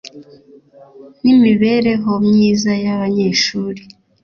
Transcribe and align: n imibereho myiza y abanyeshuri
n 1.21 1.23
imibereho 1.33 2.11
myiza 2.27 2.71
y 2.83 2.87
abanyeshuri 2.95 3.81